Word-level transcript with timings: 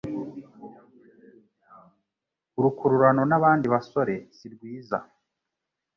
urukururano 2.59 3.21
n'abandi 3.29 3.65
basore 3.73 4.15
sirwiza 4.37 4.97